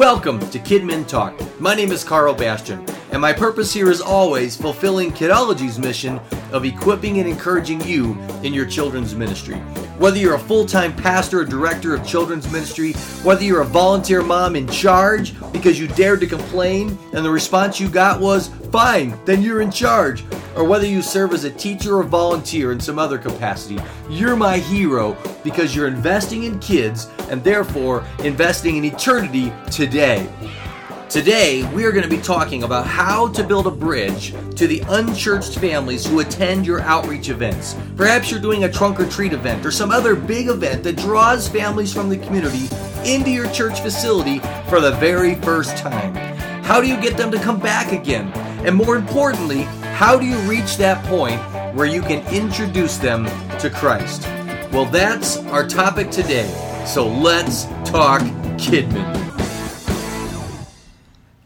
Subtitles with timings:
[0.00, 1.38] Welcome to Kidmin Talk.
[1.60, 2.82] My name is Karl Bastian,
[3.12, 6.18] and my purpose here is always fulfilling Kidology's mission
[6.52, 9.56] of equipping and encouraging you in your children's ministry.
[9.98, 12.94] Whether you're a full time pastor or director of children's ministry,
[13.24, 17.78] whether you're a volunteer mom in charge because you dared to complain and the response
[17.78, 20.24] you got was, fine, then you're in charge,
[20.56, 23.78] or whether you serve as a teacher or volunteer in some other capacity,
[24.08, 30.28] you're my hero because you're investing in kids and therefore investing in eternity today.
[31.10, 34.80] Today, we are going to be talking about how to build a bridge to the
[34.90, 37.74] unchurched families who attend your outreach events.
[37.96, 41.48] Perhaps you're doing a trunk or treat event or some other big event that draws
[41.48, 42.68] families from the community
[43.04, 44.38] into your church facility
[44.68, 46.14] for the very first time.
[46.62, 48.28] How do you get them to come back again?
[48.64, 49.66] And more importantly,
[50.00, 51.38] how do you reach that point
[51.74, 53.26] where you can introduce them
[53.58, 54.22] to Christ?
[54.72, 56.48] Well, that's our topic today.
[56.86, 58.22] So let's talk
[58.56, 59.04] Kidmin.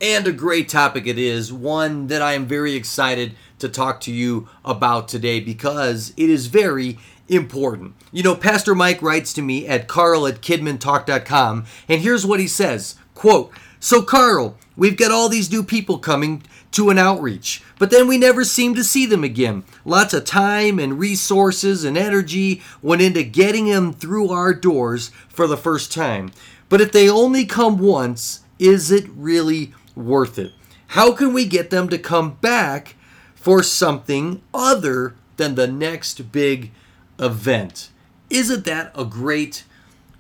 [0.00, 4.12] And a great topic it is, one that I am very excited to talk to
[4.12, 7.96] you about today because it is very important.
[8.12, 12.46] You know, Pastor Mike writes to me at karl at kidmintalk.com, and here's what he
[12.46, 13.50] says quote,
[13.80, 18.18] So, Karl, we've got all these new people coming to an outreach, but then we
[18.18, 19.64] never seem to see them again.
[19.84, 25.46] Lots of time and resources and energy went into getting them through our doors for
[25.46, 26.32] the first time.
[26.68, 30.52] But if they only come once, is it really worth it?
[30.88, 32.96] How can we get them to come back
[33.34, 36.72] for something other than the next big
[37.18, 37.90] event?
[38.30, 39.64] Isn't that a great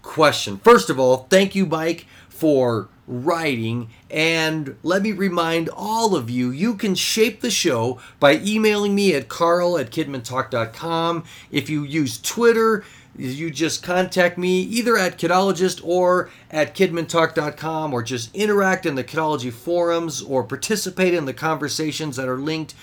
[0.02, 0.58] question?
[0.58, 3.90] First of all, thank you, Mike, for writing.
[4.10, 9.14] And let me remind all of you, you can shape the show by emailing me
[9.14, 11.24] at karl at kidmintalk.com.
[11.50, 12.84] If you use Twitter,
[13.16, 19.04] you just contact me either at Kidologist or at kidmintalk.com or just interact in the
[19.04, 22.74] Kidology forums or participate in the conversations that are linked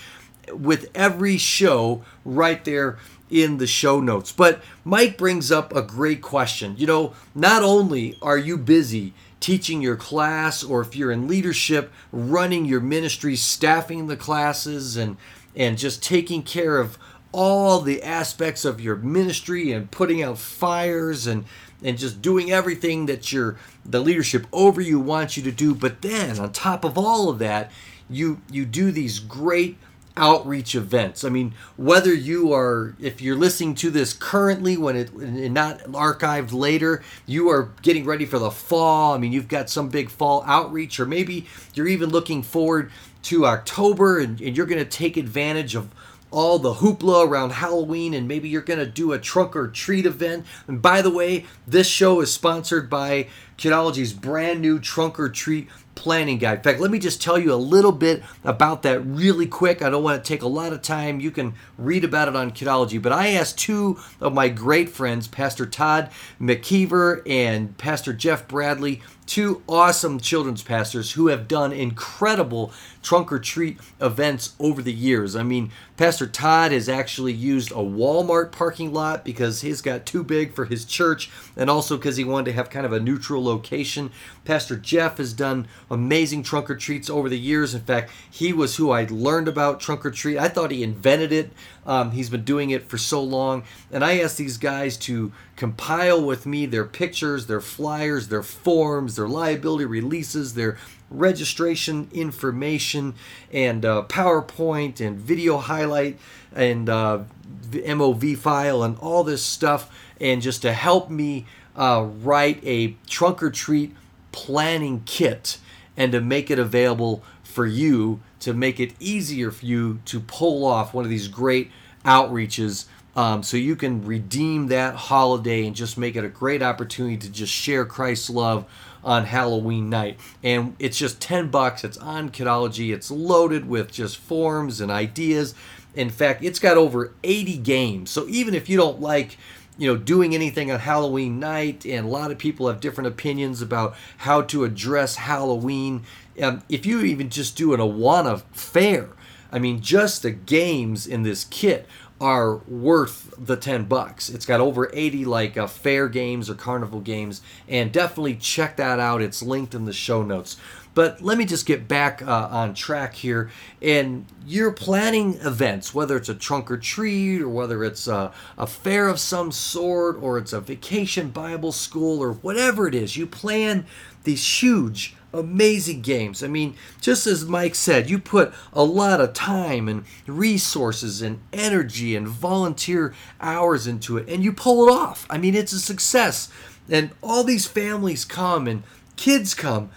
[0.52, 2.98] with every show right there
[3.30, 4.32] in the show notes.
[4.32, 6.74] But Mike brings up a great question.
[6.76, 11.92] You know, not only are you busy teaching your class or if you're in leadership,
[12.12, 15.16] running your ministry, staffing the classes and
[15.54, 16.96] and just taking care of
[17.32, 21.44] all the aspects of your ministry and putting out fires and
[21.82, 25.74] and just doing everything that your the leadership over you wants you to do.
[25.74, 27.70] But then on top of all of that
[28.08, 29.76] you you do these great
[30.16, 35.10] outreach events i mean whether you are if you're listening to this currently when it
[35.12, 39.70] and not archived later you are getting ready for the fall i mean you've got
[39.70, 42.90] some big fall outreach or maybe you're even looking forward
[43.22, 45.88] to october and, and you're going to take advantage of
[46.32, 50.06] all the hoopla around Halloween, and maybe you're going to do a trunk or treat
[50.06, 50.46] event.
[50.66, 55.68] And by the way, this show is sponsored by Kidology's brand new trunk or treat
[55.94, 56.58] planning guide.
[56.58, 59.82] In fact, let me just tell you a little bit about that really quick.
[59.82, 61.20] I don't want to take a lot of time.
[61.20, 63.00] You can read about it on Kidology.
[63.00, 66.10] But I asked two of my great friends, Pastor Todd
[66.40, 72.72] McKeever and Pastor Jeff Bradley, two awesome children's pastors who have done incredible
[73.02, 75.36] trunk or treat events over the years.
[75.36, 80.24] I mean, Pastor Todd has actually used a Walmart parking lot because he's got too
[80.24, 83.44] big for his church and also because he wanted to have kind of a neutral
[83.44, 84.10] location.
[84.44, 87.74] Pastor Jeff has done amazing trunk or treats over the years.
[87.74, 90.38] In fact, he was who I learned about trunk or treat.
[90.38, 91.52] I thought he invented it.
[91.86, 93.64] Um, he's been doing it for so long.
[93.90, 99.16] And I asked these guys to compile with me their pictures, their flyers, their forms,
[99.16, 100.78] their liability releases, their
[101.10, 103.14] registration information,
[103.52, 106.18] and uh, PowerPoint and video highlight
[106.54, 107.24] and uh,
[107.70, 111.44] MOV file and all this stuff, and just to help me
[111.76, 113.94] uh, write a trunk or treat
[114.32, 115.58] planning kit
[115.96, 120.64] and to make it available for you to make it easier for you to pull
[120.64, 121.70] off one of these great
[122.04, 127.18] outreaches um, so you can redeem that holiday and just make it a great opportunity
[127.18, 128.64] to just share Christ's love
[129.04, 130.18] on Halloween night.
[130.42, 131.84] And it's just 10 bucks.
[131.84, 132.94] It's on Kidology.
[132.94, 135.54] It's loaded with just forms and ideas.
[135.94, 138.10] In fact, it's got over 80 games.
[138.10, 139.36] So even if you don't like
[139.78, 143.62] you know, doing anything on Halloween night, and a lot of people have different opinions
[143.62, 146.02] about how to address Halloween.
[146.42, 149.08] Um, if you even just do an Awana fair,
[149.50, 151.86] I mean, just the games in this kit
[152.20, 154.28] are worth the 10 bucks.
[154.28, 159.00] It's got over 80 like uh, fair games or carnival games, and definitely check that
[159.00, 159.20] out.
[159.20, 160.56] It's linked in the show notes.
[160.94, 163.50] But let me just get back uh, on track here.
[163.80, 168.66] And you're planning events, whether it's a trunk or treat, or whether it's a, a
[168.66, 173.16] fair of some sort, or it's a vacation Bible school, or whatever it is.
[173.16, 173.86] You plan
[174.24, 176.42] these huge amazing games.
[176.42, 181.40] I mean, just as Mike said, you put a lot of time and resources and
[181.52, 185.26] energy and volunteer hours into it, and you pull it off.
[185.30, 186.50] I mean, it's a success.
[186.90, 188.82] And all these families come and
[189.16, 189.90] kids come,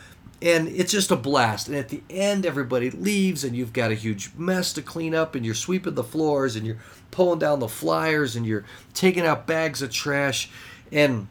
[0.45, 1.67] and it's just a blast.
[1.67, 5.33] And at the end, everybody leaves, and you've got a huge mess to clean up,
[5.33, 6.77] and you're sweeping the floors, and you're
[7.09, 8.63] pulling down the flyers, and you're
[8.93, 10.49] taking out bags of trash.
[10.91, 11.27] And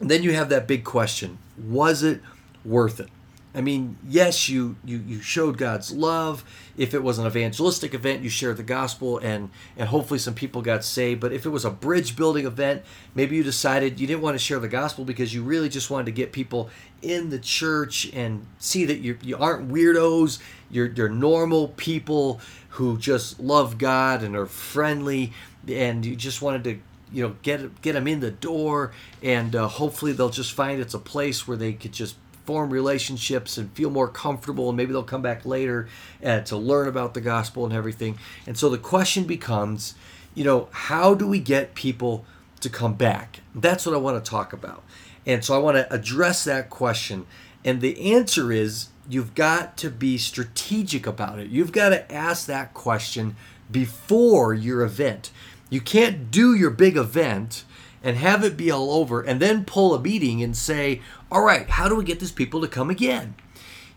[0.00, 2.22] then you have that big question was it
[2.64, 3.10] worth it?
[3.52, 6.44] I mean, yes, you, you you showed God's love.
[6.76, 10.62] If it was an evangelistic event, you shared the gospel, and and hopefully some people
[10.62, 11.20] got saved.
[11.20, 12.82] But if it was a bridge building event,
[13.14, 16.06] maybe you decided you didn't want to share the gospel because you really just wanted
[16.06, 16.70] to get people
[17.02, 20.38] in the church and see that you you aren't weirdos.
[20.70, 25.32] You're you're normal people who just love God and are friendly,
[25.66, 26.78] and you just wanted to
[27.12, 28.92] you know get get them in the door,
[29.24, 32.14] and uh, hopefully they'll just find it's a place where they could just
[32.50, 35.86] form relationships and feel more comfortable and maybe they'll come back later
[36.24, 38.18] uh, to learn about the gospel and everything.
[38.44, 39.94] And so the question becomes
[40.34, 42.24] you know how do we get people
[42.58, 43.38] to come back?
[43.54, 44.82] That's what i want to talk about.
[45.24, 47.24] And so i want to address that question.
[47.64, 51.50] And the answer is you've got to be strategic about it.
[51.50, 53.36] You've got to ask that question
[53.70, 55.30] before your event.
[55.68, 57.62] You can't do your big event
[58.02, 61.00] and have it be all over and then pull a beating and say,
[61.30, 63.34] all right, how do we get these people to come again?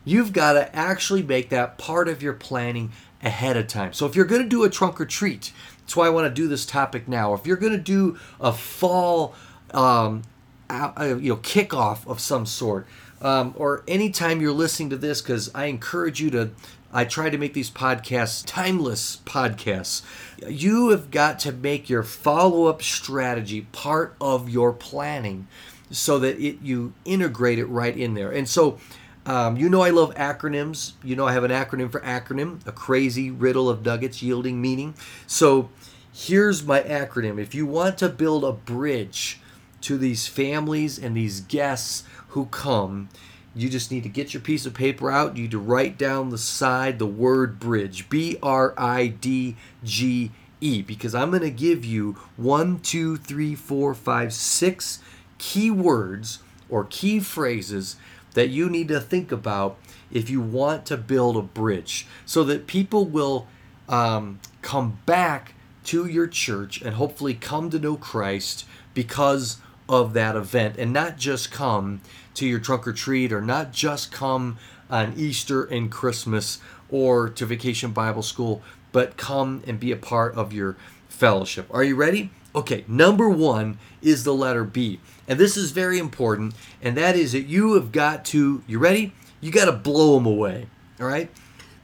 [0.06, 2.92] You've got to actually make that part of your planning
[3.22, 3.94] ahead of time.
[3.94, 6.42] So if you're going to do a trunk or treat, that's why I want to
[6.42, 7.34] do this topic now.
[7.34, 9.34] If you're going to do a fall,
[9.72, 10.24] um,
[10.70, 12.86] uh, you know, kickoff of some sort,
[13.22, 16.52] um, or anytime you're listening to this, because I encourage you to
[16.94, 20.04] I try to make these podcasts timeless podcasts.
[20.48, 25.48] You have got to make your follow up strategy part of your planning
[25.90, 28.32] so that it you integrate it right in there.
[28.32, 28.78] And so,
[29.26, 30.94] um, you know, I love acronyms.
[31.04, 34.94] You know, I have an acronym for acronym, a crazy riddle of nuggets yielding meaning.
[35.26, 35.70] So,
[36.14, 37.40] here's my acronym.
[37.40, 39.40] If you want to build a bridge
[39.82, 43.10] to these families and these guests who come,
[43.56, 45.36] you just need to get your piece of paper out.
[45.36, 50.32] You need to write down the side the word bridge, B R I D G
[50.60, 55.00] E, because I'm going to give you one, two, three, four, five, six
[55.38, 56.40] key words
[56.70, 57.98] or key phrases
[58.34, 59.78] that you need to think about
[60.12, 63.48] if you want to build a bridge so that people will
[63.90, 65.54] um, come back
[65.84, 69.58] to your church and hopefully come to know Christ because
[69.90, 72.02] of that event and not just come
[72.36, 74.58] to your trunk or treat or not just come
[74.90, 76.60] on Easter and Christmas
[76.90, 80.78] or to vacation Bible school, but come and be a part of your
[81.10, 81.68] fellowship.
[81.72, 82.32] Are you ready?
[82.56, 85.00] Okay, number one is the letter B.
[85.28, 89.14] And this is very important, and that is that you have got to, you ready?
[89.42, 90.68] You got to blow them away.
[91.00, 91.32] All right?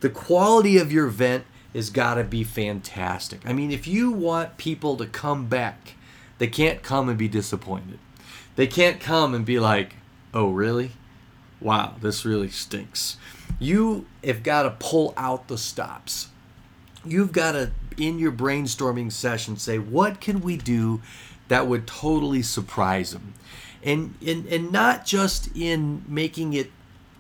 [0.02, 3.42] The quality of your event has got to be fantastic.
[3.46, 5.96] I mean, if you want people to come back,
[6.38, 8.00] they can't come and be disappointed.
[8.56, 9.96] They can't come and be like,
[10.34, 10.92] oh, really?
[11.62, 13.18] Wow, this really stinks.
[13.60, 16.30] You have got to pull out the stops.
[17.06, 21.02] You've got to, in your brainstorming session, say, what can we do
[21.48, 23.34] that would totally surprise them?
[23.84, 26.72] And, and, and not just in making it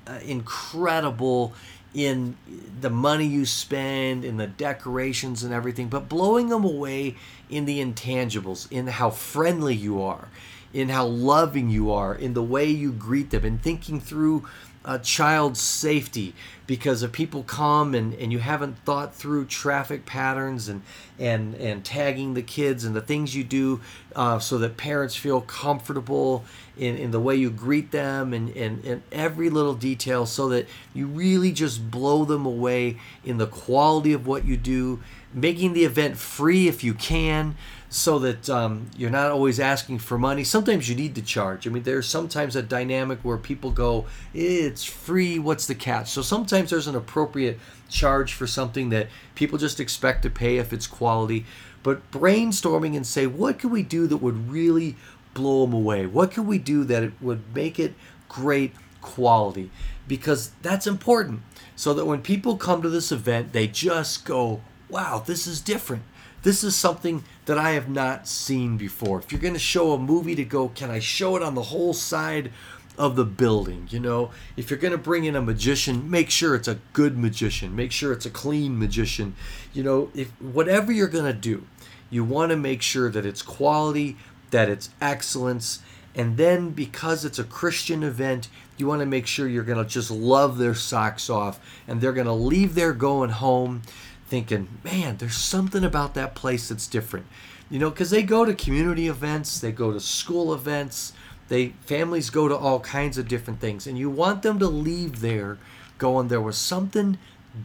[0.07, 1.53] uh, incredible
[1.93, 2.37] in
[2.81, 7.15] the money you spend, in the decorations and everything, but blowing them away
[7.49, 10.29] in the intangibles, in how friendly you are,
[10.73, 14.45] in how loving you are, in the way you greet them, and thinking through
[14.85, 16.33] a child's safety.
[16.65, 20.81] Because if people come and, and you haven't thought through traffic patterns and
[21.17, 23.81] and and tagging the kids and the things you do
[24.15, 26.43] uh, so that parents feel comfortable
[26.77, 30.67] in, in the way you greet them and, and, and every little detail so that
[30.93, 34.99] you really just blow them away in the quality of what you do
[35.33, 37.55] making the event free if you can
[37.89, 40.43] so that um, you're not always asking for money.
[40.43, 41.67] Sometimes you need to charge.
[41.67, 46.09] I mean, there's sometimes a dynamic where people go, it's free, what's the catch?
[46.09, 50.71] So sometimes there's an appropriate charge for something that people just expect to pay if
[50.71, 51.45] it's quality.
[51.83, 54.95] But brainstorming and say, what can we do that would really
[55.33, 56.05] blow them away?
[56.05, 57.93] What can we do that it would make it
[58.27, 59.71] great quality?
[60.07, 61.41] Because that's important.
[61.75, 66.03] So that when people come to this event, they just go, wow, this is different
[66.43, 69.19] this is something that I have not seen before.
[69.19, 71.63] If you're going to show a movie to go, can I show it on the
[71.63, 72.51] whole side
[72.99, 73.87] of the building?
[73.89, 77.17] You know, if you're going to bring in a magician, make sure it's a good
[77.17, 77.75] magician.
[77.75, 79.35] Make sure it's a clean magician.
[79.73, 81.65] You know, if whatever you're going to do,
[82.11, 84.17] you want to make sure that it's quality,
[84.51, 85.81] that it's excellence,
[86.15, 89.89] And then because it's a Christian event, you want to make sure you're going to
[89.89, 93.83] just love their socks off and they're going to leave there going home
[94.27, 97.25] thinking, man, there's something about that place that's different.
[97.69, 101.13] You know, because they go to community events, they go to school events,
[101.49, 105.19] they families go to all kinds of different things, and you want them to leave
[105.21, 105.57] there
[105.97, 107.17] going, there was something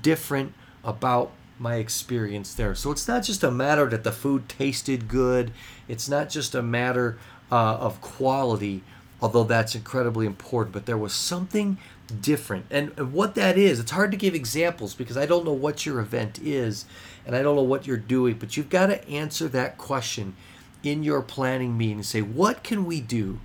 [0.03, 2.75] different about my experience there.
[2.75, 5.53] So it's not just a matter that the food tasted good.
[5.87, 7.17] It's not just a matter
[7.51, 8.83] uh, of quality,
[9.23, 10.73] although that's incredibly important.
[10.73, 11.79] But there was something
[12.21, 15.53] different, and, and what that is, it's hard to give examples because I don't know
[15.53, 16.85] what your event is,
[17.25, 18.35] and I don't know what you're doing.
[18.35, 20.35] But you've got to answer that question
[20.83, 21.99] in your planning meeting.
[21.99, 23.41] And say, what can we do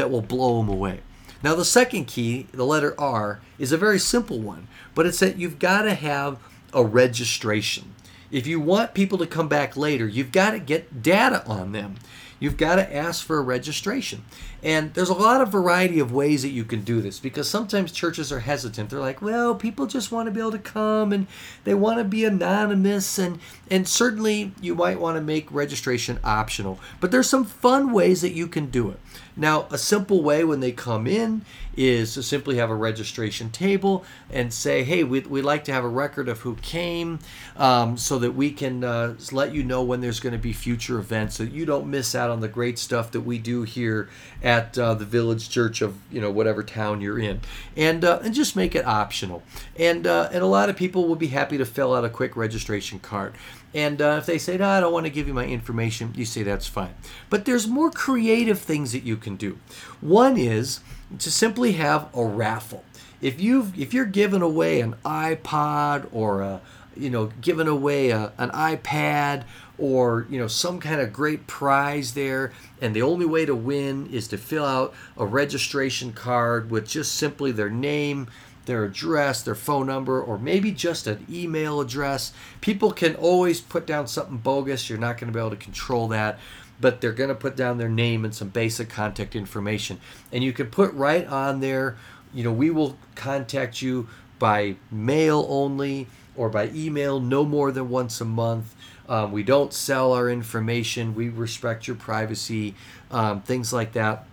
[0.00, 1.00] that will blow them away?
[1.42, 5.36] Now, the second key, the letter R, is a very simple one, but it's that
[5.36, 6.38] you've got to have
[6.72, 7.94] a registration.
[8.30, 11.96] If you want people to come back later, you've got to get data on them.
[12.38, 14.24] You've got to ask for a registration.
[14.62, 17.92] And there's a lot of variety of ways that you can do this because sometimes
[17.92, 18.88] churches are hesitant.
[18.88, 21.26] They're like, well, people just want to be able to come and
[21.64, 23.40] they want to be anonymous and
[23.70, 26.80] and certainly you might want to make registration optional.
[26.98, 29.00] But there's some fun ways that you can do it.
[29.36, 31.44] Now, a simple way when they come in
[31.76, 35.84] is to simply have a registration table and say, hey, we'd, we'd like to have
[35.84, 37.20] a record of who came
[37.56, 40.98] um, so that we can uh, let you know when there's going to be future
[40.98, 44.08] events so you don't miss out on the great stuff that we do here
[44.42, 47.40] at uh, the village church of, you know, whatever town you're in.
[47.76, 49.42] And, uh, and just make it optional.
[49.78, 52.36] And, uh, and a lot of people will be happy to fill out a quick
[52.36, 53.34] registration card.
[53.74, 56.24] And uh, if they say, no, I don't want to give you my information, you
[56.24, 56.94] say that's fine.
[57.28, 59.58] But there's more creative things that you can do.
[60.00, 60.80] One is
[61.18, 62.84] to simply have a raffle.
[63.20, 66.60] If you if you're giving away an iPod or a
[66.96, 69.44] you know giving away a, an iPad
[69.78, 74.06] or you know some kind of great prize there and the only way to win
[74.06, 78.26] is to fill out a registration card with just simply their name
[78.70, 82.32] their address, their phone number, or maybe just an email address.
[82.60, 84.88] People can always put down something bogus.
[84.88, 86.38] You're not going to be able to control that,
[86.80, 89.98] but they're going to put down their name and some basic contact information.
[90.32, 91.96] And you can put right on there,
[92.32, 94.08] you know, we will contact you
[94.38, 98.76] by mail only or by email no more than once a month.
[99.08, 101.16] Um, we don't sell our information.
[101.16, 102.76] We respect your privacy,
[103.10, 104.26] um, things like that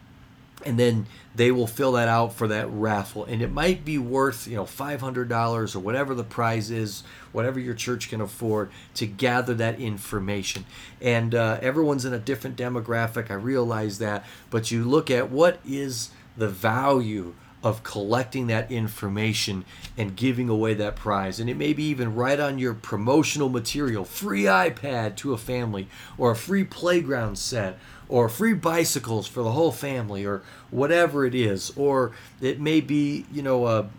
[0.67, 3.23] and then they will fill that out for that raffle.
[3.25, 7.75] And it might be worth you know $500 or whatever the prize is whatever your
[7.75, 10.65] church can afford to gather that information.
[10.99, 13.29] And uh, everyone's in a different demographic.
[13.29, 14.25] I realize that.
[14.49, 19.65] But you look at what is the value of collecting that information
[19.97, 21.39] and giving away that prize.
[21.39, 25.87] And it may be even right on your promotional material free iPad to a family,
[26.17, 27.77] or a free playground set,
[28.09, 31.71] or free bicycles for the whole family, or whatever it is.
[31.75, 32.11] Or
[32.41, 33.89] it may be, you know, a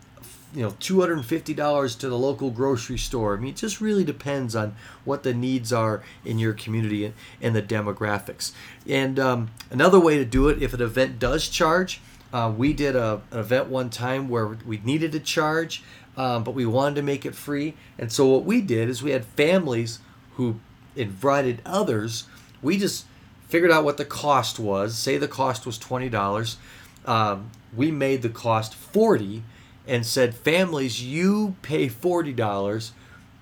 [0.54, 4.74] you know $250 to the local grocery store i mean it just really depends on
[5.04, 8.52] what the needs are in your community and, and the demographics
[8.88, 12.00] and um, another way to do it if an event does charge
[12.32, 15.82] uh, we did a, an event one time where we needed to charge,
[16.16, 17.74] um, but we wanted to make it free.
[17.98, 20.00] And so what we did is we had families
[20.34, 20.60] who
[20.94, 22.26] invited others.
[22.60, 23.06] We just
[23.48, 24.96] figured out what the cost was.
[24.96, 26.56] Say the cost was twenty dollars.
[27.04, 29.42] Um, we made the cost forty,
[29.86, 32.92] and said, families, you pay forty dollars,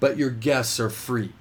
[0.01, 1.33] but your guests are free.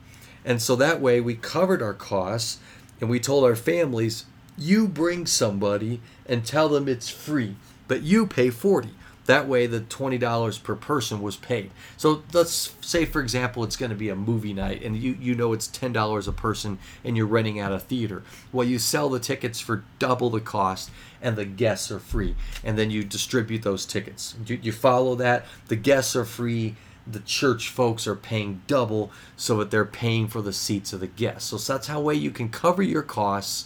[0.43, 2.59] And so that way we covered our costs,
[3.01, 4.25] and we told our families,
[4.57, 7.55] you bring somebody and tell them it's free,
[7.87, 8.89] but you pay 40.
[9.25, 11.71] That way, the $20 per person was paid.
[11.97, 15.33] So let's say, for example, it's going to be a movie night and you, you
[15.33, 18.23] know it's $10 a person and you're renting out a theater.
[18.51, 20.91] Well, you sell the tickets for double the cost
[21.21, 22.35] and the guests are free.
[22.63, 24.35] And then you distribute those tickets.
[24.45, 25.45] You, you follow that.
[25.67, 26.75] The guests are free.
[27.07, 31.07] The church folks are paying double so that they're paying for the seats of the
[31.07, 31.49] guests.
[31.49, 33.65] So that's how way you can cover your costs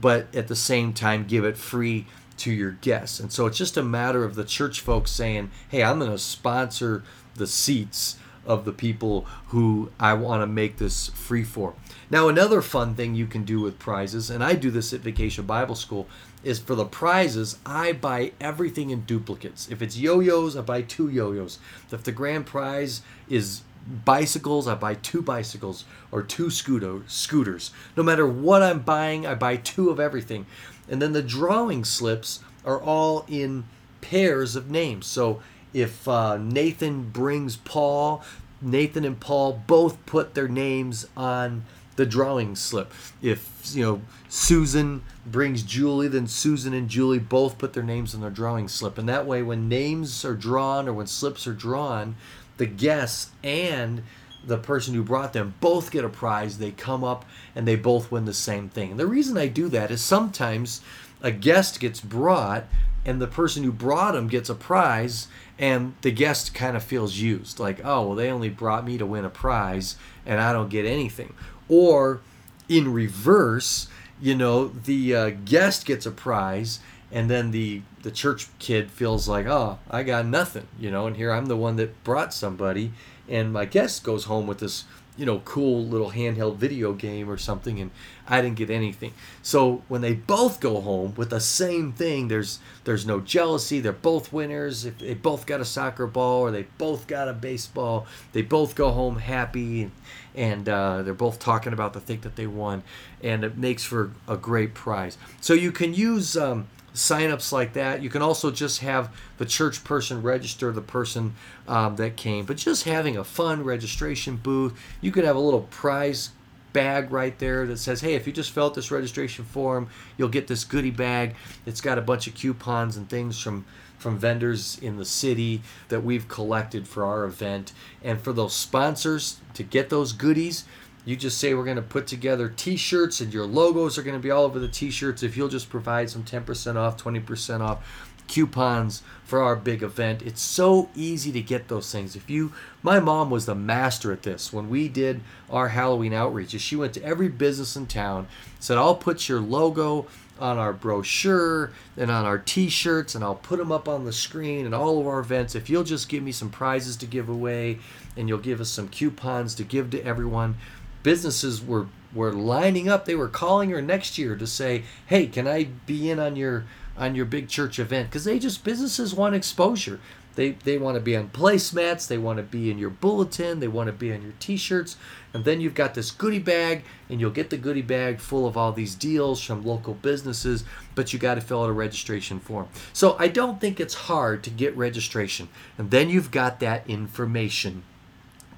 [0.00, 2.06] but at the same time give it free
[2.40, 3.20] to your guests.
[3.20, 6.18] And so it's just a matter of the church folks saying, hey, I'm going to
[6.18, 7.04] sponsor
[7.34, 8.16] the seats
[8.46, 11.74] of the people who I want to make this free for.
[12.10, 15.46] Now, another fun thing you can do with prizes, and I do this at Vacation
[15.46, 16.08] Bible School,
[16.42, 19.70] is for the prizes, I buy everything in duplicates.
[19.70, 21.58] If it's yo yo's, I buy two yo yo's.
[21.92, 23.62] If the grand prize is
[24.04, 27.72] bicycles, I buy two bicycles or two scooter, scooters.
[27.96, 30.46] No matter what I'm buying, I buy two of everything.
[30.90, 33.64] And then the drawing slips are all in
[34.02, 35.06] pairs of names.
[35.06, 35.40] So
[35.72, 38.22] if uh, Nathan brings Paul,
[38.60, 41.64] Nathan and Paul both put their names on
[41.96, 42.92] the drawing slip.
[43.20, 48.22] If you know Susan brings Julie, then Susan and Julie both put their names on
[48.22, 52.16] their drawing slip, and that way, when names are drawn or when slips are drawn,
[52.56, 54.02] the guests and
[54.44, 56.58] the person who brought them both get a prize.
[56.58, 58.92] They come up and they both win the same thing.
[58.92, 60.80] And the reason I do that is sometimes
[61.22, 62.64] a guest gets brought
[63.04, 65.28] and the person who brought him gets a prize
[65.58, 69.06] and the guest kind of feels used like oh well they only brought me to
[69.06, 71.34] win a prize and i don't get anything
[71.68, 72.20] or
[72.68, 73.88] in reverse
[74.20, 76.80] you know the uh, guest gets a prize
[77.10, 81.16] and then the the church kid feels like oh i got nothing you know and
[81.16, 82.92] here i'm the one that brought somebody
[83.30, 84.84] and my guest goes home with this
[85.16, 87.90] you know cool little handheld video game or something and
[88.26, 89.12] I didn't get anything.
[89.42, 93.80] So when they both go home with the same thing there's there's no jealousy.
[93.80, 94.84] They're both winners.
[94.84, 98.74] If they both got a soccer ball or they both got a baseball, they both
[98.74, 99.90] go home happy
[100.34, 102.82] and, uh, they're both talking about the thing that they won
[103.22, 105.18] and it makes for a great prize.
[105.40, 108.02] So you can use um, signups like that.
[108.02, 111.34] You can also just have the church person register the person
[111.68, 114.78] um, that came, but just having a fun registration booth.
[115.00, 116.30] You could have a little prize
[116.72, 120.28] bag right there that says, hey, if you just fill out this registration form, you'll
[120.28, 121.34] get this goodie bag.
[121.66, 123.64] It's got a bunch of coupons and things from
[123.98, 127.74] from vendors in the city that we've collected for our event.
[128.02, 130.64] And for those sponsors to get those goodies,
[131.04, 134.22] you just say we're going to put together t-shirts and your logos are going to
[134.22, 135.22] be all over the t-shirts.
[135.22, 140.22] If you'll just provide some 10% off 20% off coupons for our big event.
[140.22, 142.14] It's so easy to get those things.
[142.14, 142.52] If you
[142.82, 144.52] my mom was the master at this.
[144.52, 148.28] When we did our halloween outreaches she went to every business in town
[148.60, 150.06] said i'll put your logo
[150.38, 154.64] on our brochure and on our t-shirts and i'll put them up on the screen
[154.64, 155.56] and all of our events.
[155.56, 157.80] If you'll just give me some prizes to give away
[158.16, 160.54] and you'll give us some coupons to give to everyone
[161.02, 163.04] businesses were were lining up.
[163.04, 166.64] They were calling her next year to say, "Hey, can I be in on your
[166.96, 170.00] on your big church event?" Because they just businesses want exposure.
[170.36, 172.06] They they want to be on placemats.
[172.06, 173.60] They want to be in your bulletin.
[173.60, 174.96] They want to be on your T-shirts.
[175.32, 178.56] And then you've got this goodie bag, and you'll get the goodie bag full of
[178.56, 180.64] all these deals from local businesses.
[180.94, 182.68] But you got to fill out a registration form.
[182.92, 185.48] So I don't think it's hard to get registration.
[185.78, 187.82] And then you've got that information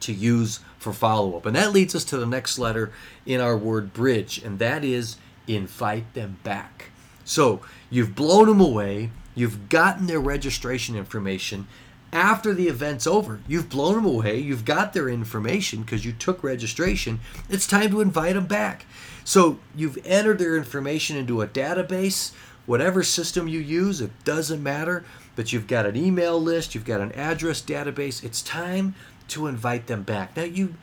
[0.02, 1.46] to use for follow up.
[1.46, 2.92] And that leads us to the next letter
[3.24, 6.90] in our word bridge, and that is invite them back.
[7.24, 7.60] So
[7.90, 11.66] you've blown them away, you've gotten their registration information.
[12.12, 16.44] After the event's over, you've blown them away, you've got their information because you took
[16.44, 17.20] registration.
[17.48, 18.84] It's time to invite them back.
[19.24, 22.32] So you've entered their information into a database,
[22.66, 25.04] whatever system you use, it doesn't matter,
[25.36, 28.22] but you've got an email list, you've got an address database.
[28.22, 28.94] It's time
[29.32, 30.36] to invite them back.
[30.36, 30.74] Now, you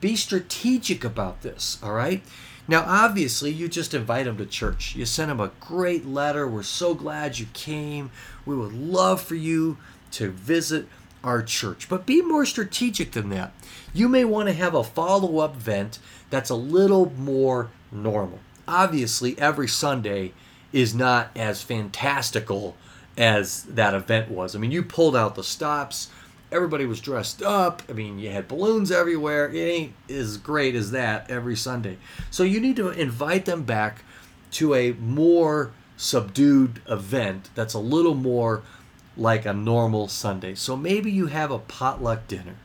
[0.00, 2.22] be strategic about this, all right?
[2.68, 4.96] Now, obviously, you just invite them to church.
[4.96, 6.48] You send them a great letter.
[6.48, 8.10] We're so glad you came.
[8.44, 9.78] We would love for you
[10.12, 10.86] to visit
[11.22, 11.88] our church.
[11.88, 13.52] But be more strategic than that.
[13.92, 15.98] You may want to have a follow up event
[16.30, 18.40] that's a little more normal.
[18.66, 20.32] Obviously, every Sunday
[20.72, 22.76] is not as fantastical
[23.16, 24.54] as that event was.
[24.54, 26.10] I mean, you pulled out the stops,
[26.52, 27.82] everybody was dressed up.
[27.88, 29.48] I mean, you had balloons everywhere.
[29.48, 31.98] It ain't as great as that every Sunday.
[32.30, 34.02] So you need to invite them back
[34.52, 38.62] to a more subdued event that's a little more
[39.16, 40.54] like a normal Sunday.
[40.54, 42.56] So maybe you have a potluck dinner,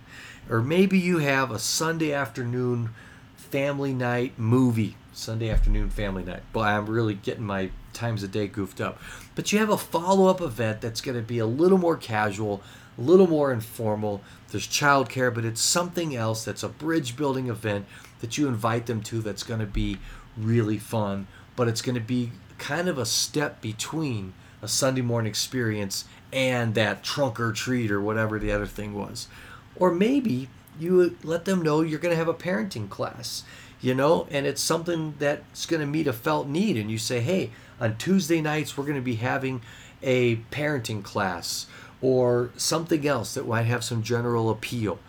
[0.50, 2.89] or maybe you have a Sunday afternoon
[3.36, 4.96] family night movie.
[5.13, 6.44] Sunday afternoon family night.
[6.54, 9.00] But I'm really getting my times a day goofed up.
[9.36, 12.62] But you have a follow up event that's going to be a little more casual,
[13.01, 14.21] a little more informal.
[14.51, 17.85] There's childcare, but it's something else that's a bridge building event
[18.19, 19.97] that you invite them to that's going to be
[20.37, 25.29] really fun, but it's going to be kind of a step between a Sunday morning
[25.29, 29.27] experience and that trunk or treat or whatever the other thing was.
[29.75, 30.47] Or maybe
[30.79, 33.43] you let them know you're going to have a parenting class,
[33.81, 36.77] you know, and it's something that's going to meet a felt need.
[36.77, 39.61] And you say, hey, on Tuesday nights, we're going to be having
[40.03, 41.65] a parenting class
[42.01, 44.99] or something else that might have some general appeal.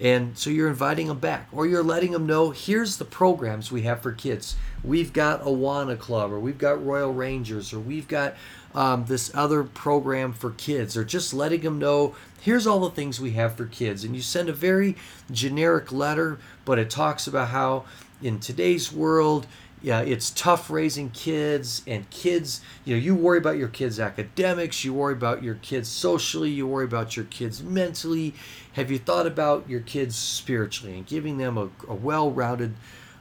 [0.00, 3.82] And so you're inviting them back, or you're letting them know here's the programs we
[3.82, 4.56] have for kids.
[4.82, 8.34] We've got Awana Club, or we've got Royal Rangers, or we've got
[8.74, 13.20] um, this other program for kids, or just letting them know here's all the things
[13.20, 14.02] we have for kids.
[14.02, 14.96] And you send a very
[15.30, 17.84] generic letter, but it talks about how
[18.22, 19.46] in today's world,
[19.82, 24.84] yeah, it's tough raising kids and kids, you know, you worry about your kids' academics,
[24.84, 28.34] you worry about your kids socially, you worry about your kids mentally.
[28.74, 32.74] Have you thought about your kids spiritually and giving them a, a well rounded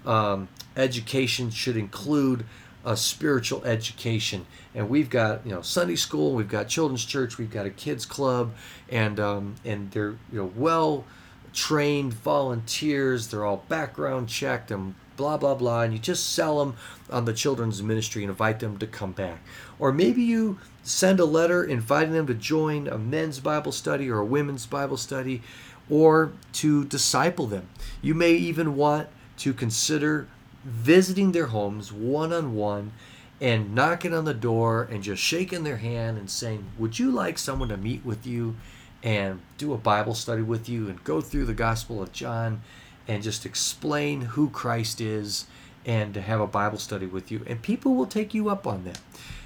[0.05, 2.45] um, education should include
[2.85, 4.45] a spiritual education.
[4.73, 8.05] And we've got you know Sunday school, we've got children's church, we've got a kids
[8.05, 8.53] club,
[8.89, 11.05] and um, and they're you know well
[11.53, 13.27] trained volunteers.
[13.27, 15.81] They're all background checked and blah blah blah.
[15.81, 16.77] And you just sell them
[17.11, 19.43] on the children's ministry and invite them to come back.
[19.77, 24.19] Or maybe you send a letter inviting them to join a men's Bible study or
[24.19, 25.41] a women's Bible study
[25.89, 27.67] or to disciple them.
[28.01, 30.27] You may even want to consider
[30.63, 32.93] visiting their homes one on one
[33.41, 37.37] and knocking on the door and just shaking their hand and saying, Would you like
[37.37, 38.55] someone to meet with you
[39.03, 42.61] and do a Bible study with you and go through the Gospel of John
[43.09, 45.47] and just explain who Christ is
[45.83, 47.43] and to have a Bible study with you?
[47.47, 49.01] And people will take you up on that.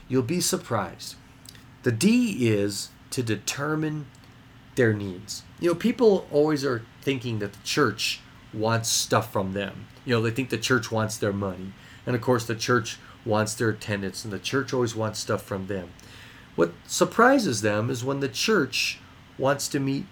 [0.10, 1.16] You'll be surprised.
[1.84, 4.08] The D is to determine
[4.76, 5.44] their needs.
[5.60, 8.20] You know, people always are thinking that the church
[8.54, 9.88] wants stuff from them.
[10.04, 11.72] You know, they think the church wants their money.
[12.06, 15.68] And of course, the church wants their attendance, and the church always wants stuff from
[15.68, 15.90] them.
[16.56, 19.00] What surprises them is when the church
[19.38, 20.06] wants to meet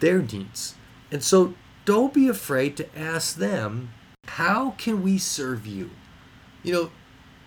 [0.00, 0.74] their needs.
[1.12, 1.54] And so
[1.86, 3.90] don't be afraid to ask them,
[4.26, 5.90] How can we serve you?
[6.62, 6.90] You know,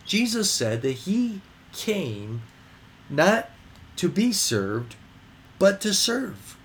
[0.06, 1.42] Jesus said that he
[1.74, 2.42] came
[3.10, 3.52] not
[3.98, 4.96] to be served,
[5.60, 6.58] but to serve.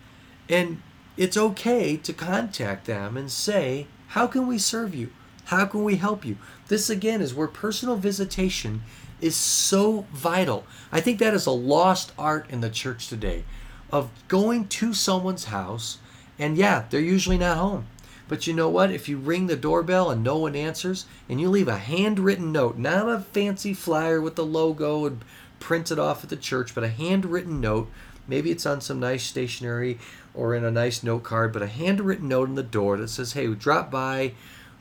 [0.48, 0.80] And
[1.16, 5.10] it's okay to contact them and say, How can we serve you?
[5.46, 6.38] How can we help you?
[6.68, 8.82] This again is where personal visitation
[9.20, 10.64] is so vital.
[10.92, 13.44] I think that is a lost art in the church today
[13.90, 15.98] of going to someone's house
[16.38, 17.86] and yeah, they're usually not home.
[18.26, 18.90] But you know what?
[18.90, 22.78] If you ring the doorbell and no one answers and you leave a handwritten note,
[22.78, 25.22] not a fancy flyer with the logo and
[25.60, 27.90] printed off at the church, but a handwritten note,
[28.26, 29.98] maybe it's on some nice stationery
[30.32, 33.34] or in a nice note card, but a handwritten note on the door that says,
[33.34, 34.32] Hey, we dropped by.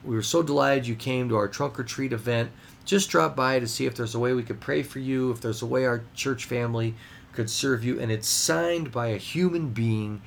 [0.03, 2.51] We were so delighted you came to our trunk or treat event.
[2.85, 5.39] Just drop by to see if there's a way we could pray for you, if
[5.39, 6.95] there's a way our church family
[7.31, 7.99] could serve you.
[7.99, 10.21] And it's signed by a human being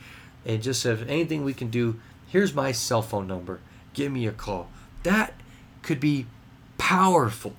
[0.46, 3.60] and just says, anything we can do, here's my cell phone number.
[3.92, 4.68] Give me a call.
[5.02, 5.34] That
[5.82, 6.26] could be
[6.78, 7.54] powerful.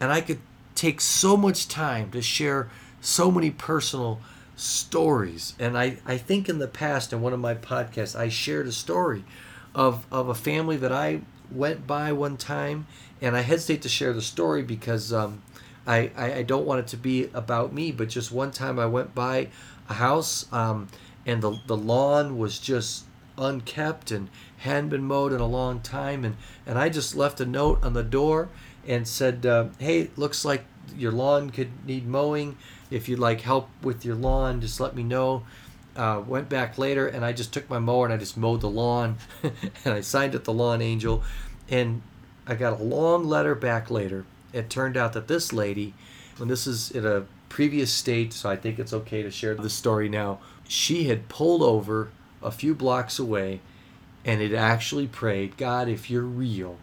[0.00, 0.40] And I could
[0.74, 2.68] take so much time to share
[3.00, 4.20] so many personal
[4.56, 5.54] stories.
[5.58, 8.72] And I, I think in the past, in one of my podcasts, I shared a
[8.72, 9.24] story
[9.74, 12.86] of, of a family that I went by one time.
[13.20, 15.42] And I hesitate to share the story because um,
[15.86, 17.92] I, I, I, don't want it to be about me.
[17.92, 19.48] But just one time I went by
[19.88, 20.88] a house um,
[21.26, 23.04] and the, the lawn was just
[23.36, 26.24] unkept and hadn't been mowed in a long time.
[26.24, 28.48] And, and I just left a note on the door
[28.86, 30.64] and said, uh, Hey, looks like
[30.96, 32.56] your lawn could need mowing
[32.90, 35.44] if you'd like help with your lawn, just let me know.
[35.96, 38.68] Uh, went back later and I just took my mower and I just mowed the
[38.68, 41.22] lawn and I signed it the lawn angel.
[41.68, 42.02] And
[42.46, 44.24] I got a long letter back later.
[44.52, 45.94] It turned out that this lady,
[46.38, 49.70] and this is in a previous state, so I think it's okay to share the
[49.70, 50.38] story now.
[50.68, 52.10] She had pulled over
[52.42, 53.60] a few blocks away
[54.24, 56.78] and had actually prayed, God, if you're real,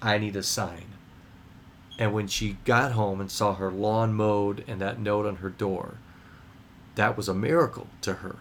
[0.00, 0.86] I need a sign.
[1.98, 5.50] And when she got home and saw her lawn mowed and that note on her
[5.50, 5.98] door,
[6.96, 8.36] that was a miracle to her.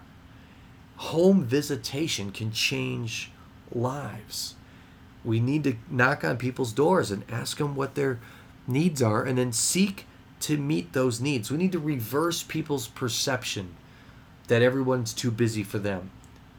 [0.98, 3.32] Home visitation can change
[3.72, 4.56] lives.
[5.24, 8.20] We need to knock on people's doors and ask them what their
[8.68, 10.08] needs are and then seek
[10.42, 11.52] to meet those needs.
[11.52, 13.76] We need to reverse people's perception
[14.52, 16.12] that everyone's too busy for them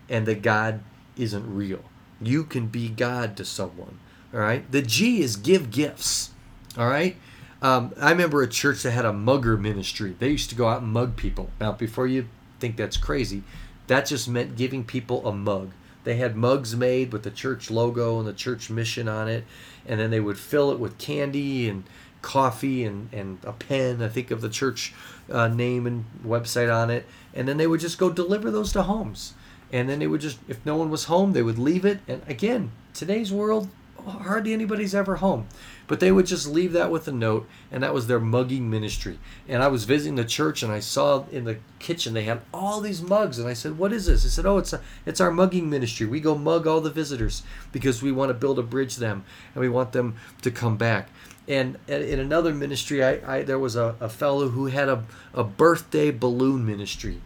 [0.08, 0.80] and that God
[1.18, 1.84] isn't real.
[2.22, 3.98] You can be God to someone.
[4.32, 4.64] All right.
[4.72, 6.30] The G is give gifts.
[6.78, 7.16] All right.
[7.60, 10.16] Um, I remember a church that had a mugger ministry.
[10.18, 11.50] They used to go out and mug people.
[11.60, 12.28] Now, before you
[12.60, 13.42] think that's crazy,
[13.88, 15.72] that just meant giving people a mug.
[16.04, 19.44] They had mugs made with the church logo and the church mission on it,
[19.84, 21.84] and then they would fill it with candy and
[22.22, 24.94] coffee and, and a pen, I think of the church
[25.30, 28.82] uh, name and website on it, and then they would just go deliver those to
[28.82, 29.34] homes.
[29.72, 32.00] And then they would just, if no one was home, they would leave it.
[32.06, 33.68] And again, today's world,
[34.06, 35.46] hardly anybody's ever home.
[35.86, 39.18] But they would just leave that with a note, and that was their mugging ministry.
[39.48, 42.80] And I was visiting the church, and I saw in the kitchen they had all
[42.80, 45.30] these mugs, and I said, "What is this?" They said, "Oh, it's a, it's our
[45.30, 46.06] mugging ministry.
[46.06, 49.60] We go mug all the visitors because we want to build a bridge them, and
[49.60, 51.08] we want them to come back."
[51.48, 55.42] And in another ministry, I, I there was a, a fellow who had a, a
[55.42, 57.20] birthday balloon ministry,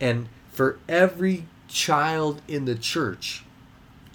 [0.00, 3.44] and for every child in the church,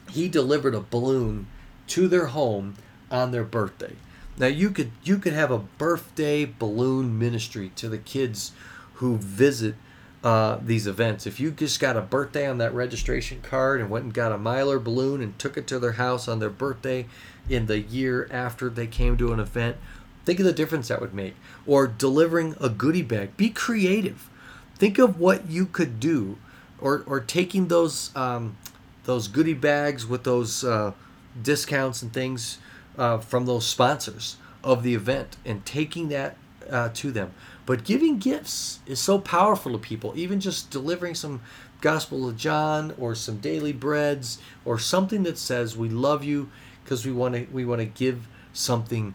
[0.09, 1.47] he delivered a balloon
[1.87, 2.75] to their home
[3.09, 3.95] on their birthday.
[4.37, 8.53] Now you could you could have a birthday balloon ministry to the kids
[8.95, 9.75] who visit
[10.23, 11.25] uh, these events.
[11.25, 14.37] If you just got a birthday on that registration card and went and got a
[14.37, 17.07] Mylar balloon and took it to their house on their birthday
[17.49, 19.77] in the year after they came to an event,
[20.25, 21.35] think of the difference that would make.
[21.65, 23.37] Or delivering a goodie bag.
[23.37, 24.29] Be creative.
[24.75, 26.37] Think of what you could do.
[26.79, 28.57] Or, or taking those um,
[29.03, 30.93] those goodie bags with those uh,
[31.41, 32.59] discounts and things
[32.97, 36.37] uh, from those sponsors of the event and taking that
[36.69, 37.33] uh, to them.
[37.65, 40.13] But giving gifts is so powerful to people.
[40.15, 41.41] Even just delivering some
[41.81, 46.49] Gospel of John or some daily breads or something that says we love you
[46.91, 49.13] because we want to we want to give something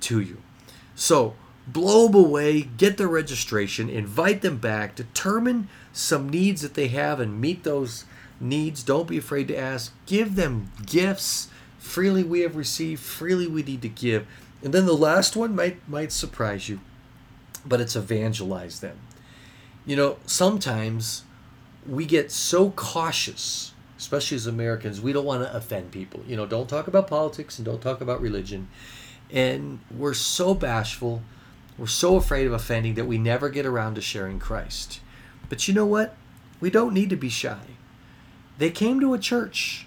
[0.00, 0.38] to you.
[0.94, 1.34] So
[1.66, 7.20] blow them away, get their registration, invite them back, determine some needs that they have
[7.20, 8.06] and meet those
[8.40, 8.82] needs.
[8.82, 9.92] Don't be afraid to ask.
[10.06, 11.48] Give them gifts.
[11.78, 14.26] Freely we have received, freely we need to give.
[14.64, 16.80] And then the last one might might surprise you,
[17.66, 18.98] but it's evangelize them.
[19.84, 21.24] You know, sometimes
[21.86, 26.22] we get so cautious, especially as Americans, we don't want to offend people.
[26.26, 28.68] You know, don't talk about politics and don't talk about religion.
[29.30, 31.22] And we're so bashful,
[31.76, 35.00] we're so afraid of offending that we never get around to sharing Christ.
[35.50, 36.16] But you know what?
[36.60, 37.60] We don't need to be shy.
[38.56, 39.86] They came to a church.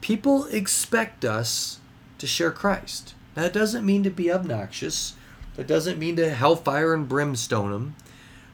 [0.00, 1.78] People expect us
[2.18, 3.14] to share Christ.
[3.36, 5.14] Now, That doesn't mean to be obnoxious.
[5.54, 7.94] That doesn't mean to hellfire and brimstone them.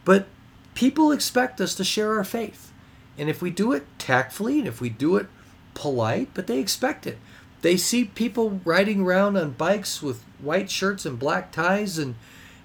[0.05, 0.27] But
[0.75, 2.72] people expect us to share our faith.
[3.19, 5.27] And if we do it tactfully and if we do it
[5.75, 7.19] polite, but they expect it.
[7.61, 12.17] They see people riding around on bikes with white shirts and black ties and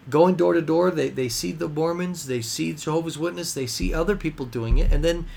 [0.09, 0.89] going door to door.
[0.89, 4.91] They, they see the Mormons, they see Jehovah's Witness, they see other people doing it.
[4.91, 5.27] And then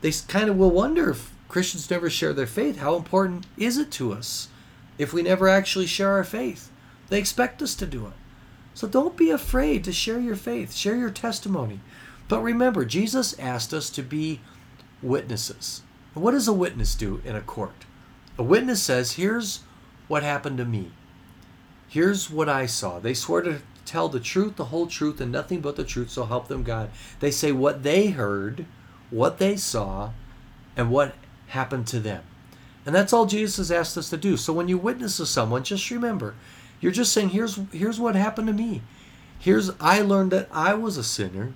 [0.00, 3.90] they kind of will wonder if Christians never share their faith, how important is it
[3.92, 4.48] to us?
[4.98, 6.70] if we never actually share our faith.
[7.08, 8.12] They expect us to do it.
[8.74, 11.80] So don't be afraid to share your faith, share your testimony.
[12.28, 14.40] But remember, Jesus asked us to be
[15.02, 15.82] witnesses.
[16.14, 17.84] And what does a witness do in a court?
[18.38, 19.60] A witness says, Here's
[20.08, 20.92] what happened to me.
[21.88, 22.98] Here's what I saw.
[22.98, 26.24] They swear to tell the truth, the whole truth, and nothing but the truth, so
[26.24, 26.90] help them God.
[27.20, 28.64] They say what they heard,
[29.10, 30.12] what they saw,
[30.76, 31.14] and what
[31.48, 32.24] happened to them.
[32.84, 34.36] And that's all Jesus has asked us to do.
[34.36, 36.34] So when you witness to someone, just remember,
[36.80, 38.82] you're just saying, here's here's what happened to me.
[39.38, 41.52] Here's I learned that I was a sinner.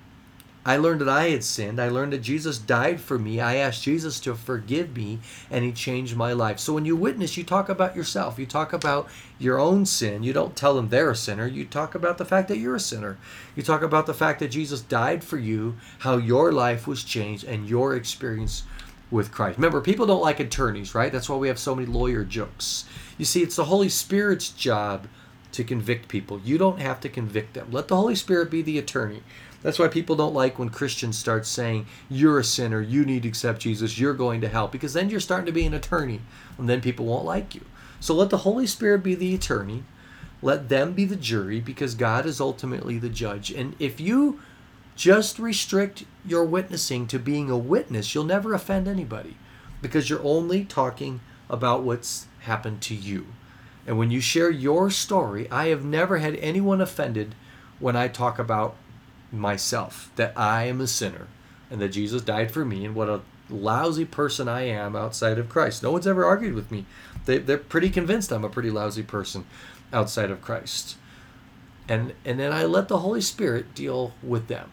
[0.67, 1.79] I learned that I had sinned.
[1.79, 3.39] I learned that Jesus died for me.
[3.39, 6.59] I asked Jesus to forgive me, and He changed my life.
[6.59, 8.37] So when you witness, you talk about yourself.
[8.37, 9.07] You talk about
[9.39, 10.23] your own sin.
[10.23, 11.47] You don't tell them they're a sinner.
[11.47, 13.17] You talk about the fact that you're a sinner.
[13.55, 17.45] You talk about the fact that Jesus died for you, how your life was changed,
[17.45, 18.63] and your experience
[19.09, 19.57] with Christ.
[19.57, 21.13] Remember, people don't like attorneys, right?
[21.13, 22.83] That's why we have so many lawyer jokes.
[23.17, 25.07] You see, it's the Holy Spirit's job
[25.53, 26.41] to convict people.
[26.43, 27.69] You don't have to convict them.
[27.71, 29.23] Let the Holy Spirit be the attorney.
[29.67, 33.27] That's why people don't like when Christians start saying, You're a sinner, you need to
[33.27, 36.21] accept Jesus, you're going to hell, because then you're starting to be an attorney,
[36.57, 37.65] and then people won't like you.
[37.99, 39.83] So let the Holy Spirit be the attorney.
[40.41, 43.51] Let them be the jury, because God is ultimately the judge.
[43.51, 44.39] And if you
[44.95, 48.15] just restrict your witnessing to being a witness.
[48.15, 49.35] You'll never offend anybody
[49.81, 53.27] because you're only talking about what's happened to you.
[53.85, 57.35] And when you share your story, I have never had anyone offended
[57.79, 58.77] when I talk about
[59.31, 61.27] myself, that I am a sinner
[61.69, 65.49] and that Jesus died for me and what a lousy person I am outside of
[65.49, 65.83] Christ.
[65.83, 66.85] No one's ever argued with me.
[67.25, 69.45] They, they're pretty convinced I'm a pretty lousy person
[69.91, 70.97] outside of Christ.
[71.89, 74.69] And, and then I let the Holy Spirit deal with them.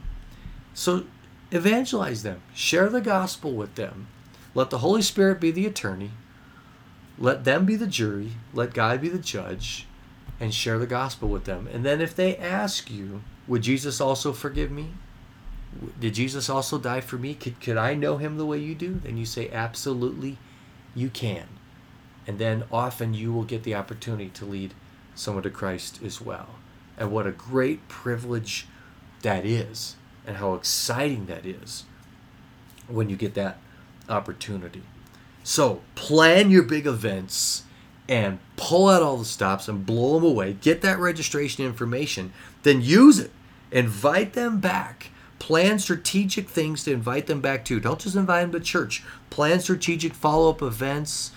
[0.73, 1.05] So
[1.51, 4.09] evangelize them, share the gospel with them.
[4.55, 6.11] Let the Holy Spirit be the attorney.
[7.19, 8.33] Let them be the jury.
[8.53, 9.87] Let God be the judge
[10.41, 11.69] and share the gospel with them.
[11.73, 14.91] And then if they ask you, would Jesus also forgive me?
[15.99, 17.35] Did Jesus also die for me?
[17.35, 19.01] Could, could I know him the way you do?
[19.03, 20.39] Then you say, absolutely,
[20.95, 21.49] you can.
[22.27, 24.73] And then often you will get the opportunity to lead
[25.15, 26.57] someone to Christ as well.
[26.97, 28.67] And what a great privilege
[29.23, 31.85] that is and how exciting that is
[32.89, 33.59] when you get that
[34.09, 34.83] opportunity.
[35.43, 37.65] So, plan your big events
[38.09, 40.55] and pull out all the stops and blow them away.
[40.55, 43.31] Get that registration information, then use it.
[43.71, 45.11] Invite them back.
[45.39, 47.81] Plan strategic things to invite them back to.
[47.81, 49.03] Don't just invite them to church.
[49.31, 51.33] Plan strategic follow up events.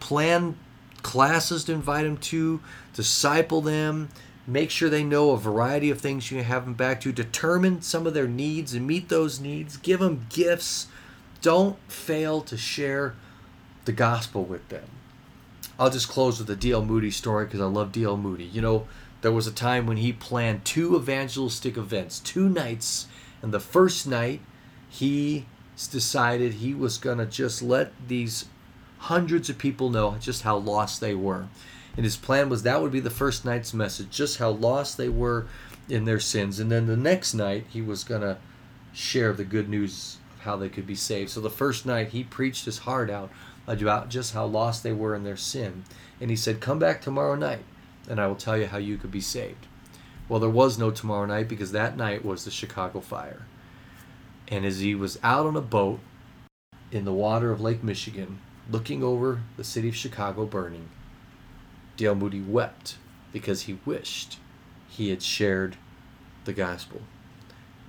[0.00, 0.56] Plan
[1.02, 2.60] classes to invite them to.
[2.92, 4.08] Disciple them
[4.46, 8.06] make sure they know a variety of things you have them back to determine some
[8.06, 10.86] of their needs and meet those needs give them gifts
[11.40, 13.14] don't fail to share
[13.86, 14.88] the gospel with them
[15.78, 18.86] i'll just close with a dl moody story because i love dl moody you know
[19.22, 23.06] there was a time when he planned two evangelistic events two nights
[23.42, 24.40] and the first night
[24.88, 25.46] he
[25.84, 28.46] decided he was going to just let these
[28.98, 31.46] hundreds of people know just how lost they were.
[31.96, 35.08] And his plan was that would be the first night's message, just how lost they
[35.08, 35.46] were
[35.88, 36.58] in their sins.
[36.58, 38.38] And then the next night, he was going to
[38.92, 41.30] share the good news of how they could be saved.
[41.30, 43.30] So the first night, he preached his heart out
[43.66, 45.84] about just how lost they were in their sin.
[46.20, 47.64] And he said, Come back tomorrow night,
[48.08, 49.66] and I will tell you how you could be saved.
[50.28, 53.46] Well, there was no tomorrow night because that night was the Chicago fire.
[54.48, 56.00] And as he was out on a boat
[56.90, 60.88] in the water of Lake Michigan, looking over the city of Chicago burning,
[61.96, 62.14] D.L.
[62.14, 62.96] Moody wept
[63.32, 64.38] because he wished
[64.88, 65.76] he had shared
[66.44, 67.02] the gospel.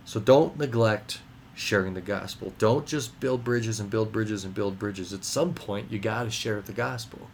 [0.06, 1.20] So don't neglect
[1.58, 2.54] sharing the gospel.
[2.60, 5.12] Don't just build bridges and build bridges and build bridges.
[5.12, 7.30] At some point, you got to share the gospel.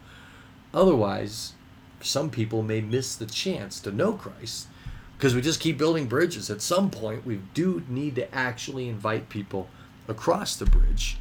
[0.72, 1.52] Otherwise,
[2.00, 4.68] some people may miss the chance to know Christ
[5.16, 6.50] because we just keep building bridges.
[6.50, 9.68] At some point, we do need to actually invite people
[10.08, 11.18] across the bridge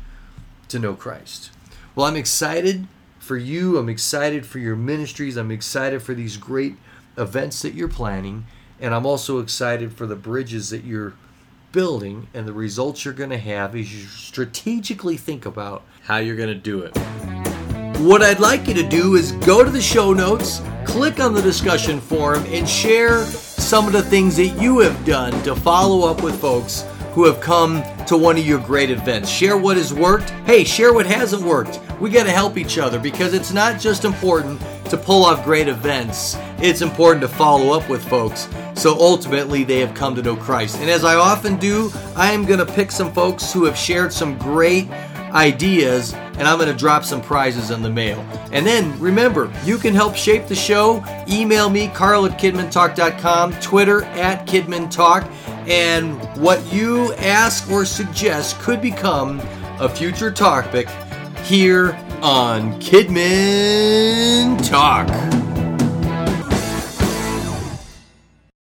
[0.69, 1.51] to know Christ.
[1.95, 2.87] Well, I'm excited
[3.19, 3.77] for you.
[3.77, 5.35] I'm excited for your ministries.
[5.35, 6.77] I'm excited for these great
[7.17, 8.45] events that you're planning.
[8.79, 11.13] And I'm also excited for the bridges that you're
[11.73, 16.37] building and the results you're going to have is you strategically think about how you're
[16.37, 16.95] going to do it.
[17.97, 21.41] What I'd like you to do is go to the show notes, click on the
[21.41, 26.21] discussion forum, and share some of the things that you have done to follow up
[26.21, 29.29] with folks who have come to one of your great events.
[29.29, 30.29] Share what has worked.
[30.45, 31.79] Hey, share what hasn't worked.
[31.99, 35.67] We got to help each other because it's not just important to pull off great
[35.67, 40.35] events, it's important to follow up with folks so ultimately they have come to know
[40.35, 40.77] Christ.
[40.79, 44.11] And as I often do, I am going to pick some folks who have shared
[44.11, 44.89] some great
[45.31, 48.19] ideas and I'm going to drop some prizes in the mail.
[48.51, 51.03] And then remember, you can help shape the show.
[51.29, 55.29] Email me, karl at kidmintalk.com, Twitter at kidmintalk,
[55.67, 59.39] and what you ask or suggest could become
[59.79, 60.89] a future topic
[61.43, 61.91] here
[62.23, 65.42] on Kidmin Talk.